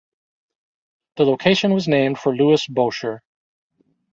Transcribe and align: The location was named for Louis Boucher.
The 1.17 1.25
location 1.25 1.75
was 1.75 1.87
named 1.87 2.17
for 2.17 2.35
Louis 2.35 2.65
Boucher. 2.67 3.21